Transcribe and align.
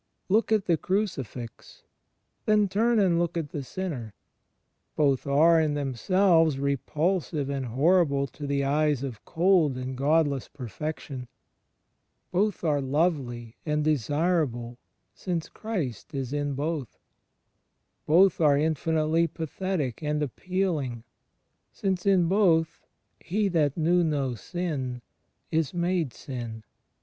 Look 0.29 0.51
at 0.51 0.65
the 0.65 0.77
crucifix. 0.77 1.83
Then 2.47 2.67
turn 2.67 2.97
and 2.97 3.19
look 3.19 3.37
at 3.37 3.49
the 3.51 3.61
Sin 3.61 3.91
ner. 3.91 4.13
Both 4.95 5.27
are, 5.27 5.61
in 5.61 5.75
themselves, 5.75 6.57
repulsive 6.57 7.51
and 7.51 7.67
horrible 7.67 8.25
to 8.25 8.47
the 8.47 8.63
eyes 8.63 9.03
of 9.03 9.23
cold 9.25 9.77
and 9.77 9.95
godless 9.95 10.47
perfection: 10.47 11.27
both 12.31 12.63
are 12.63 12.81
lovely 12.81 13.57
and 13.63 13.83
desirable, 13.83 14.79
since 15.13 15.49
Christ 15.49 16.15
is 16.15 16.33
in 16.33 16.55
both: 16.55 16.97
both 18.07 18.41
are 18.41 18.57
infinitely 18.57 19.27
pathetic 19.27 20.01
and 20.01 20.23
appealing, 20.23 21.03
since 21.71 22.07
in 22.07 22.27
both 22.27 22.87
He'' 23.19 23.47
that 23.49 23.77
knew 23.77 24.03
no 24.03 24.33
sin" 24.33 25.03
is 25.51 25.75
"made 25.75 26.11
sin." 26.11 26.63